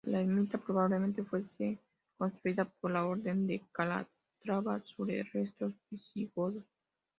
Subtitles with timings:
[0.03, 1.77] La ermita probablemente fuese
[2.17, 6.65] construida por la Orden de Calatrava sobre restos visigodos.